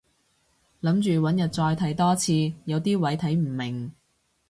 [0.81, 2.33] 諗住搵日再睇多次，
[2.65, 3.93] 有啲位睇唔明